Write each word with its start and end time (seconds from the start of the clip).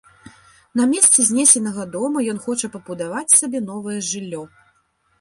На 0.79 0.87
месцы 0.93 1.25
знесенага 1.29 1.85
дома 1.97 2.25
ён 2.35 2.39
хоча 2.49 2.73
пабудаваць 2.79 3.25
сабе 3.39 3.65
новае 3.71 3.99
жыллё. 4.13 4.43